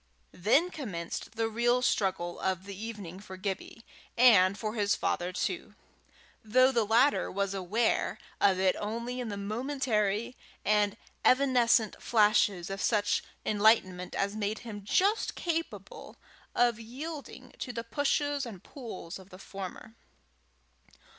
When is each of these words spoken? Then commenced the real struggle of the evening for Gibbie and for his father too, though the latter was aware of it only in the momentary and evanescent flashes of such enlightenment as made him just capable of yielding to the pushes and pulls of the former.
Then 0.33 0.71
commenced 0.71 1.33
the 1.33 1.47
real 1.47 1.83
struggle 1.83 2.39
of 2.39 2.63
the 2.65 2.75
evening 2.75 3.19
for 3.19 3.37
Gibbie 3.37 3.85
and 4.17 4.57
for 4.57 4.73
his 4.73 4.95
father 4.95 5.31
too, 5.31 5.75
though 6.43 6.71
the 6.71 6.85
latter 6.87 7.29
was 7.31 7.53
aware 7.53 8.17
of 8.39 8.57
it 8.59 8.75
only 8.79 9.19
in 9.19 9.29
the 9.29 9.37
momentary 9.37 10.35
and 10.65 10.97
evanescent 11.23 12.01
flashes 12.01 12.71
of 12.71 12.81
such 12.81 13.23
enlightenment 13.45 14.15
as 14.15 14.35
made 14.35 14.57
him 14.65 14.83
just 14.83 15.35
capable 15.35 16.17
of 16.55 16.79
yielding 16.79 17.51
to 17.59 17.71
the 17.71 17.83
pushes 17.83 18.43
and 18.43 18.63
pulls 18.63 19.19
of 19.19 19.29
the 19.29 19.37
former. 19.37 19.93